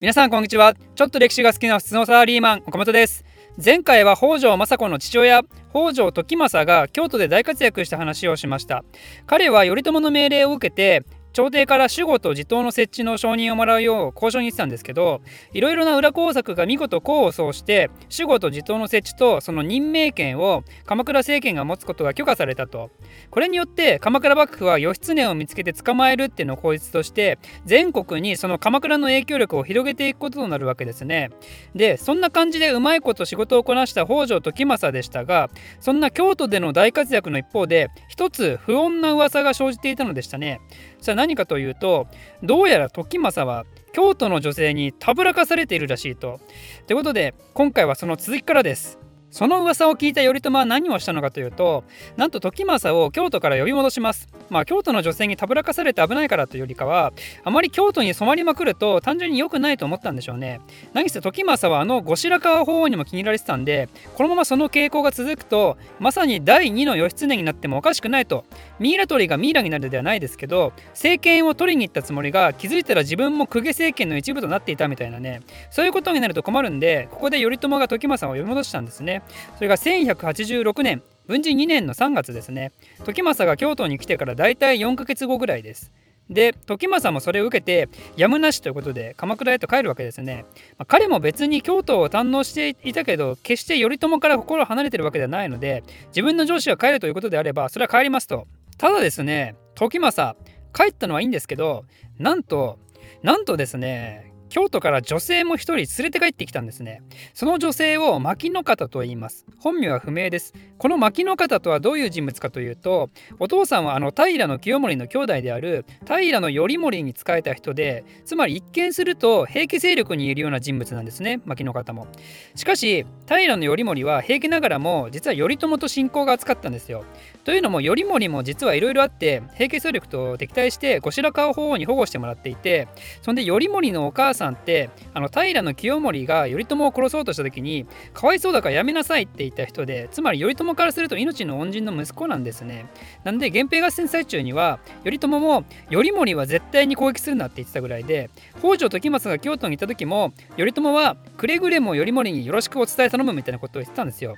[0.00, 0.74] 皆さんこんにちは。
[0.94, 3.24] ちょっと歴史が好きな普通のサラリーマン岡本です。
[3.56, 8.84] 前回は北条政子の父親北条時政が京都で大活躍した話をしました。
[9.26, 11.02] 彼は頼朝の命令を受けて
[11.38, 15.20] 朝廷から守護と地頭の設置の承認をもらうよう交渉に行ってたんですけど
[15.52, 22.90] いろいろな裏工作が見事功を奏して守護と地頭の設置とその任命権を鎌倉政権が持つことが許可されたと。
[23.30, 31.30] これによって鎌倉幕府は義経を見つけて捕まえるっていうのを口実として全国にその鎌倉の影響力を広げていくこととなるわけですね。
[31.72, 40.60] でそんな感じでうまいこと仕事をこなした北条時政でしたがそんな京都での大活躍の一方で一つ不穏な噂が生じていたのでしたね。
[41.00, 42.06] それは何かというと
[42.42, 46.40] どうやら時政は京都の女性にたぶらかされているらしいと。
[46.86, 48.97] ということで今回はその続きからです。
[49.30, 51.84] その噂を聞いた頼朝は何をしたのかというと
[52.16, 54.28] なんと時政を京都から呼び戻します。
[54.48, 57.12] まあ京都の女性にたぶらかされて危ないからというよりかは
[57.44, 60.60] あまり京都に染まりまくると単純に良くないと思ったんでしょうね。
[60.94, 68.44] 何せ時政はあの後白河法皇にも気に入られてたんでこのままその傾向が続くとまさに第2の義経になってもおかしくないと
[68.78, 75.42] ミイラ取りがミイラになるではないですけど政権を取りに行ったつもりが気づいたら自分も公家政権の一部となっていたみたいなね。
[75.70, 79.17] そういうことになると困るんでここで頼朝が時政を呼び戻したんですね。
[79.56, 82.72] それが1186年文治2年の3月ですね。
[83.04, 85.92] 時政が京都に来てからだいたい4ヶ月後ぐらいです。
[86.30, 90.44] で時政もそれを受けてやむなしということで鎌倉へと帰るわけですね、
[90.76, 98.46] まあ、彼も別に京都を堪能していたけど決して頼朝から心を離れてるわけではないので自分の上司が帰るということであればそれは帰りますと。
[98.76, 100.38] ただですね時政
[100.74, 101.84] 帰ったのはいいんですけど
[102.18, 102.78] なんと
[103.22, 107.02] なんとですね京都から女性も一人連れて帰ってきたんですね。
[107.34, 109.46] その女性を牧野方と言います。
[109.58, 110.54] 本名は不明です。
[110.78, 122.06] この牧野方とはどういう人物かというとお父さんはあの平清盛の兄弟である平の頼盛に仕えた人でつまり一見すると平家勢力にいるような人物なんですね牧野方も。
[122.54, 127.04] しかし平の頼盛は平家ながらも実は頼朝と親交が厚かったんですよ。
[127.44, 132.88] というのも頼盛も実はいろいろあって平家勢力と敵対して後白河法皇に保護してもらっていて
[133.22, 142.86] そんで頼盛のお母さんってあの平清盛が頼朝を殺そうとした時にかわいそうだからやめなさいって言った人でつまり頼朝からすると命の恩人の息子なんですね。
[143.24, 154.36] なんで源平合戦最中には頼朝も頼盛は絶対に攻撃するなって言ってたぐらいで北条時政が京都に行った時も頼朝はくれぐれも頼盛によろしくお伝え頼むみたいなことを言ってたんですよ。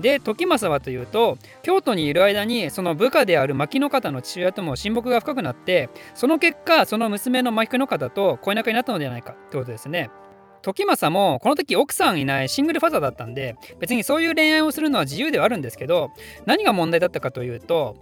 [0.00, 10.10] で時政はというと京都にいる間にその部下である牧野方の父親とも親睦が深くなってその結果その娘の牧野方と恋仲になったのではないかってことですね。
[10.62, 16.10] 時政もこの時奥さんいないシングルファザーだったんで別にそういう恋愛をするのは自由ではあるんですけど
[16.46, 17.96] 何が問題だったかというと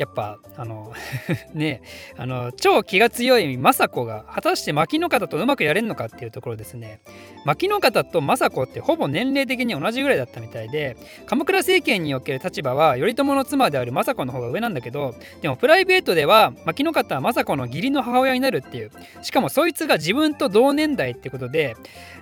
[0.00, 0.94] やっぱあの
[1.52, 1.82] ね
[2.16, 7.02] あの超気が強い政子が果たして牧野方とうまくやれるのかっていうところですね
[7.44, 10.96] 牧野方と政子ってほぼ年齢的に同じぐらいだったみたいで
[11.26, 18.90] 鎌倉政権における立場は頼朝の妻である政子の方が上なんだけどでもプライベートでは牧野方は政子の義理の母親になるっていう
[19.20, 21.76] しかもそいつが自分と同年代ってことで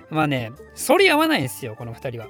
[0.09, 2.27] まあねそり合わないんですよこの2人は。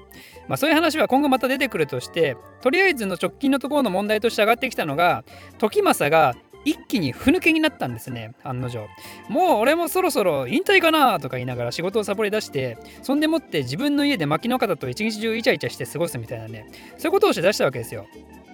[0.48, 5.24] まあ、そういう話は今後また出てくるとしてとりあえずの直近のところの問題として上がってきたのが
[5.57, 6.35] 時政が
[6.66, 8.88] 一気にふぬけになったんですね案の定。
[9.29, 16.67] もう俺もそろそろ引退かなとか言いながら仕事をサボり出してそんでもって自分の家で牧野方と一日中イチャイチャして過ごすみたいなね
[16.97, 18.05] そういうことをして出したわけですよ。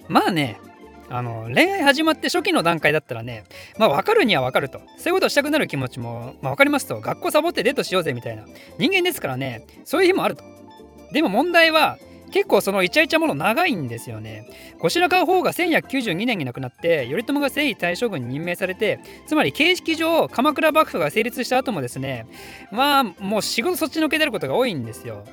[0.08, 0.60] まあね
[1.08, 3.44] あの恋愛始まって初期の段階だったらね
[3.78, 4.78] まあ分かるには分かると。
[4.98, 7.00] そういうことをしたくなる気持ちも、まあ、分かりますと。
[7.00, 8.44] 学校サボってデートしようぜみたいな
[8.78, 10.44] 人間ですからねそういう日もあると。
[11.12, 11.98] でも問題は
[12.36, 14.46] 結構そのイチャイチャもの長いんですよね。
[14.78, 22.26] 後白河法が1192年に亡くなって頼朝が征夷大将軍に任命されてつまり形式上鎌倉幕府が成立した後もですね
[22.70, 25.24] まあもう仕事そっちのけでることが多いんですよ。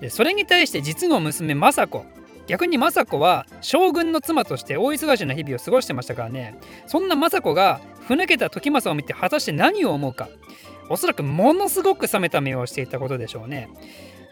[0.00, 2.04] でそれに対して実の娘政子
[2.48, 6.58] 逆に政子は将軍の妻として大忙しな日々を過ごしてましたからね
[6.88, 10.28] そんな政子がふぬけた時政を見て果たして何を思うか
[10.90, 13.68] おそらくものすごく冷めた目をしていたことでしょうね。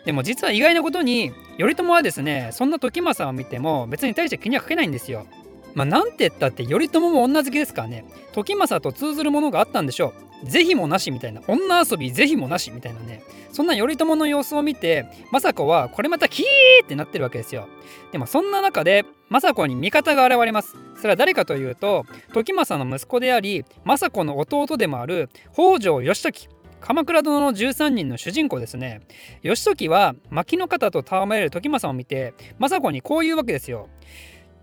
[0.06, 5.26] でも実は意外なことに頼朝はですねそんな時政を見ても別に対して気にはかけないんですよ。
[5.74, 8.06] まあ、なんて言ったって頼朝も女好きですからね。
[8.32, 10.14] 時政と通ずるものがあったんでしょ
[10.44, 10.48] う。
[10.48, 11.42] 是非もなしみたいな。
[11.48, 13.22] 女遊び是非もなしみたいなね。
[13.52, 16.46] そんな頼朝の様子を見て政子はこれまたキー
[16.84, 17.68] ってなってるわけですよ。
[18.12, 20.76] でもそんな中で政子に味方が現れます。
[20.96, 26.48] それは誰かというと時政の息子であり政子の弟でもある北条義時。
[26.80, 29.00] 鎌倉殿の13人の主人公ですね。
[29.42, 33.88] 義時は牧の方と戯れる時政を見て政子にこう言うわけですよ。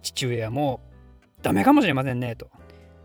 [0.01, 0.81] 父上はも
[1.39, 2.50] うダメかもしれませんねと。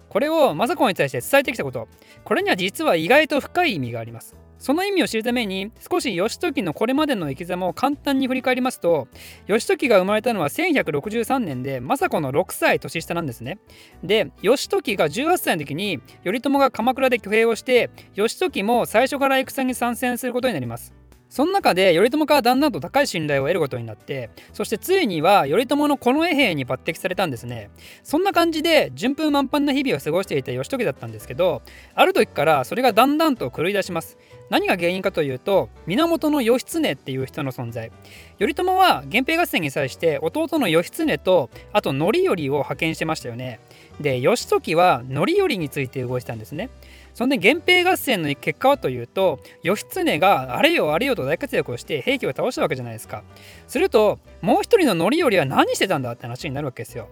[0.08, 1.88] これを政子に対して伝えてきたこと。
[2.24, 4.36] これには実は意外と深い意味があります。
[4.58, 9.08] その意味を知るために少し義時のこれまでの生き様を簡単に振り返りますと
[9.46, 13.58] 義時が生まれたのは1163年で政子の6歳年下なんですね。
[14.02, 20.97] で義時が18歳の時に頼朝が鎌倉で挙兵をして義時も最初から戦に参戦することになります。
[21.28, 27.70] その中で頼朝からだんだんと高い信頼を得ることになってそしてついには頼朝の近衛兵に抜擢されたんですね。
[28.02, 31.62] そんな感じで順風満帆な日々を過ごしていた義時だったんですけど
[31.94, 34.16] ある時からそれがだんだんと狂い出します。
[34.50, 37.92] 何が原因かというと源義経っていう人の存在。
[38.38, 43.60] 頼朝は源平合戦に際して弟の義経とあと範頼を派遣してましたよね。
[44.00, 46.70] で義時は範頼について動いてたんですね。
[47.18, 53.24] そんで源平合戦の結果はというと義経があれよあれよと大活躍をして平家を倒したわけじゃないですか。
[53.66, 57.08] するともう一人の範頼は何してたんだって話になるわけですよ。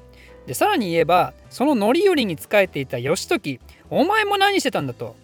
[0.46, 3.58] でさらに言えばその範頼に仕えていた義時
[3.90, 5.16] お前も何してたんだと。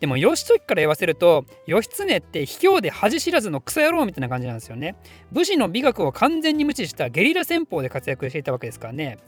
[0.00, 4.94] でも義時から言わせると義経って卑怯で恥知らずのクソ野郎みたいな感じなんですよね。
[5.32, 9.18] 武士の美学を完全に無視したゲリラ戦法で活躍していたわけですからね。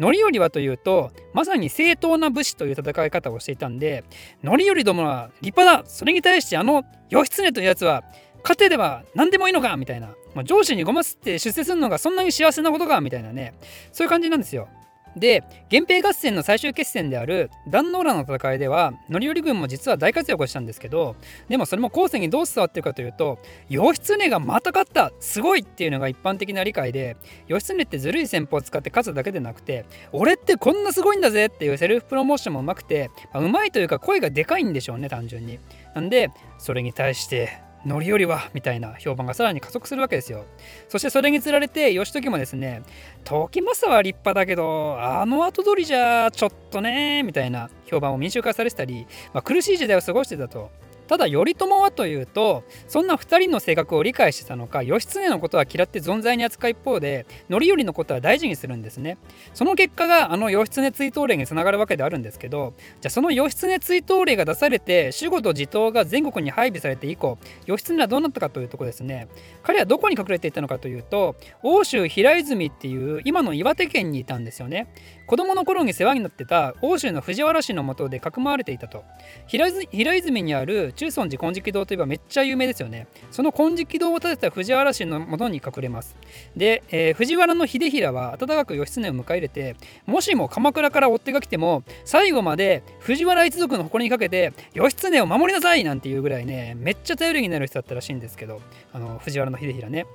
[0.00, 4.04] 範頼はというとまさに正当な武士という戦い方をしていたんで
[4.42, 8.02] 範頼どもは立派だそれに対してあの義経というやつは
[8.42, 13.54] 勝てれば何でもいいのかみたいな、ま、上司にごますって出世するのがそんなに幸せなことかみたいなね。
[13.92, 14.68] そういう感じなんですよ。
[15.16, 21.16] で源平合戦の最終決戦である壇ノ浦の戦いでは範頼軍も実は大活躍をしたんですけど
[21.48, 23.38] でもそれも後世にどう伝わってるかというと
[23.68, 27.16] 義経がまた勝ったすごいっていうのが一般的な理解で
[27.48, 35.58] 義経ってずるい戦法を使って勝つだけでなくて俺ってこんなすごいんだぜっていうセルフプロモーションもうまくて、ま、うまいというか声がでかいんでしょうね単純に。
[35.94, 40.44] なんでそれに対して乗り降りはみたいな評判がさらに加速するわけですよ。
[40.88, 42.82] そしてそれにつられて義時もですね
[43.24, 50.70] 時政は立派だけどあの後取りじゃちょっとねみたいな評判を民衆化されてたり、まあ、苦しい時代を過ごしてたと。
[51.06, 59.18] ただ頼朝はというとそんな2人の性格を理解してたのか義経のことは嫌って存在に扱う一方で範頼のことは大事にするんですね。
[59.52, 69.28] その結果があの義経追悼令につながるわけであるんですけどじゃあその義経追悼令が出されて守護と地頭が全国に配備されて以降義経はどうなったかというとこですね。
[69.62, 74.88] 彼はどこに隠れていたのかというと奥州平泉っていう今の岩手県にいたんですよね。
[75.26, 79.04] 子供の頃に世話になってた奥州の藤原氏の下でかくまわれていたと。
[79.46, 83.06] 平泉にある中尊寺金色堂といえばめっちゃ有名ですよね。
[83.30, 86.16] その金色堂を建てた藤原氏の元に隠れます。
[86.56, 89.76] で、えー、藤原の秀衡は温かく義経を迎え入れて
[90.06, 98.60] もしも鎌倉から追っ手が来ても最後まで藤原一族の誇りにかけて義経を守りなさいなんていうぐらいねめっちゃ頼りになる人だったらしいんですけど
[98.92, 100.06] あの藤原の秀衡ね。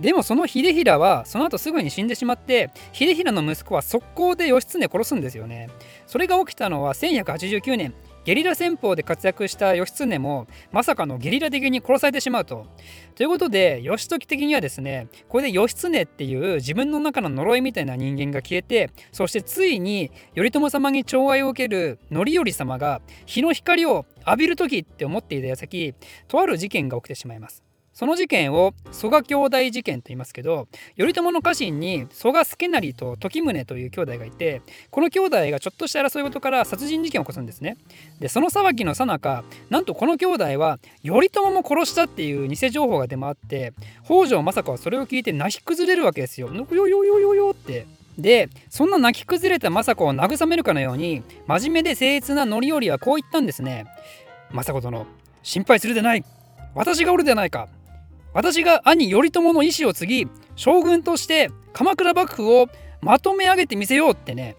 [0.00, 5.70] でもその秀衡はその後すぐに死んでしまって秀衡の息子は速攻で義経殺すんですよね。
[6.06, 7.94] それが起きたのは1189年。
[8.26, 12.66] ゲリラ戦法で活躍した義経もまさかのゲリラ的に殺されてしまうと。
[13.14, 25.94] ということで義時的にはですねこれで義経っていう自分の中の呪いみたいな人間が消えてそしてついに頼朝様に寵愛を受ける範頼様が日の光を浴びる時って思っていた矢先
[26.26, 27.65] とある事件が起きてしまいます。
[27.96, 34.60] その事件を蘇我兄弟事件と言いますけど頼朝の家臣に蘇我助成と時宗という兄弟がいて
[34.90, 37.78] この兄弟がちょっとした争い事から殺人事件を起こすんですね
[38.20, 43.72] でその騒ぎのさなかなんとこの兄弟は頼朝も殺したっていう偽情報が出回って
[44.04, 46.52] 北条政子はそれを聞いて泣き崩れるわけですよ。
[46.52, 47.86] よよよよよって
[48.18, 53.86] でそんな泣き崩れた政子を慰めるかのように真面目で誠実な範頼はこう言ったんですね。
[54.50, 55.06] 政子殿
[55.42, 56.22] 心配するでない
[56.74, 57.68] 私がおるでないか
[58.36, 62.68] 私が兄頼朝の意志を継ぎ将軍として鎌倉幕府を
[63.00, 64.56] まとめ上げてみせようってね。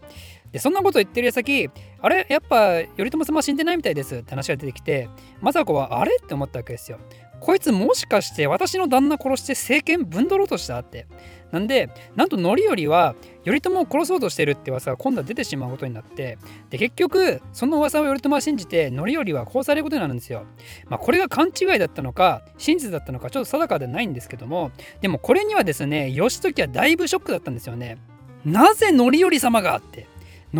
[0.51, 1.69] でそんなこと言ってる矢先
[2.01, 5.09] あれやっぱ頼朝様死んでないみたいですって話が出てきて
[5.41, 6.97] 政子はあれって思ったわけですよ。
[7.39, 11.05] こいつもしかして私の旦那殺して政権ぶんどろうとしたって。
[11.51, 16.37] なんでなんと範頼は頼朝を殺そうとしてるって噂が今度は出てしまうことになって
[16.69, 20.43] で結局その噂を頼朝は信じて範頼は殺されることになるんですよ。
[20.89, 27.97] まあ、これが勘違いだったのか真実だったのかちょっと定かではないんですけどもでもこれにはですね義時はだいぶショックだったんですよね。
[28.45, 30.07] なぜ範頼様がって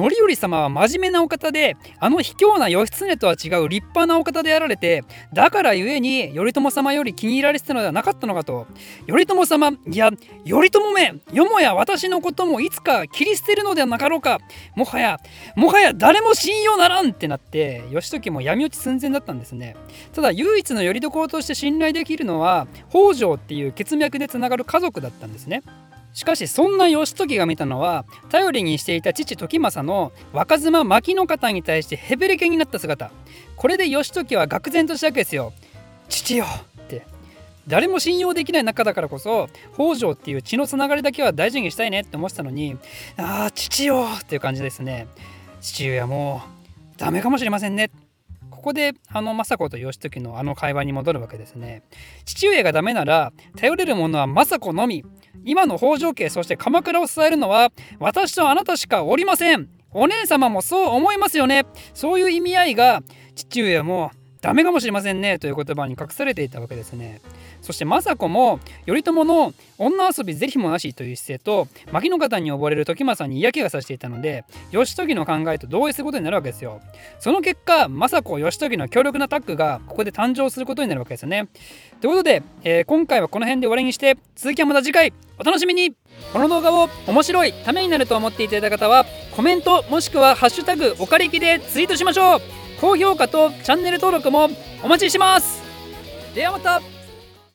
[0.01, 8.68] 範頼様は真面目なお方であの卑怯な義経とは違う立派なお方であられてだからゆえに頼朝様より気に入られてたのではなかったのかと。
[9.08, 10.12] 頼朝様いや
[10.46, 14.39] 頼朝めよもや私のこともいつか切り捨てるのではなかろうか。
[14.75, 15.20] もはや
[15.56, 19.75] もはや誰も信用ならんってなって義時も闇落ち寸前だったんですね。
[20.13, 25.63] ただ唯一の拠り所として信頼できるのは北条っていう血脈でつながる家族だったんですね。
[26.18, 33.12] しかしそんな義時が見たのは頼りにしていた父時政の若妻牧の方に対してヘベレケになった姿。
[33.56, 35.54] これで義時は愕然としたわけですよ。
[36.10, 36.46] 父よ
[36.86, 37.06] って。
[37.68, 42.78] 誰も信用できない仲だからこそ北条っていう血のつながりだけは大事にしたいねって思ってたのに
[43.16, 45.06] ああ父よっていう感じですね。
[45.62, 46.42] 父親も
[46.96, 47.92] うダメかもしれませんね。
[48.68, 51.84] ここであの政子と義時のあの会話に戻るわけですね。
[52.26, 55.06] 父上がダメなら頼れるものは政子のみ。
[55.46, 59.70] 今の北条家そして鎌倉を支えるのは私とあなたしかおりません。
[59.94, 61.66] お姉様もそう思いますよね。
[61.94, 63.04] そういう意味合いが
[63.36, 67.22] 父上もダメかもしれませんねという言葉に隠されていたわけですね。
[67.62, 76.82] そして政子も頼朝の女遊び是非もなしという姿勢と牧野方に溺れる時政に嫌気がさしていたので義時の考えと同意することになるわけですよ。
[77.20, 81.48] その結果政子義時の強力なタッグがここで誕生することになるわけですよね。
[82.01, 85.96] ということで、えー、今回はこの辺で終わりにして続きはまた次回お楽しみに。
[86.34, 92.57] この動画を面白いためになると思っていただいた方はコメントもしくは「ハッシュタグおかりき」でツイートしましょう。
[92.80, 94.50] 高評価とチャンネル登録も
[94.84, 95.64] お待ちしてます。
[96.34, 96.97] ではまた。